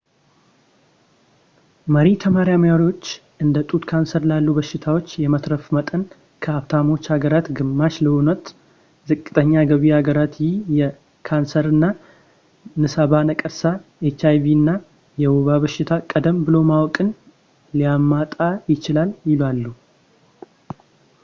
መሪ 1.95 2.07
ተመራማሪዎች 2.21 3.03
እንደ 3.43 3.57
ጡት 3.69 3.83
ካንሰር 3.89 4.23
ላሉ 4.31 4.47
በሽታዎች 4.57 5.09
የመትረፍ 5.23 5.65
መጠን 5.77 6.03
ከሀብታሞች 6.43 7.09
ሀገራት 7.13 7.47
ግማሽ 7.57 7.95
ለሆነት 8.05 8.43
ዝቅተኛ 9.09 9.53
ገቢ 9.71 9.85
ሀገራት 9.97 10.33
ይህ 10.45 10.55
የካሰር 10.79 11.67
የንሳባ 11.81 13.13
ነቀርሳ 13.29 13.61
hiv 14.07 14.47
እና 14.57 14.71
የወባ 15.23 15.47
በሽታ 15.65 15.91
ቀደም 16.13 16.39
ብሎ 16.47 16.55
ማወቅን 16.71 17.11
ሊያመጣ 17.77 18.37
ይችላል 18.73 19.11
ይላሉ 19.33 19.63